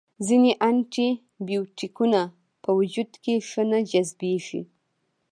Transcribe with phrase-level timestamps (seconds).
[0.27, 1.09] ځینې انټي
[1.47, 2.21] بیوټیکونه
[2.63, 4.61] په وجود کې ښه نه جذبیږي.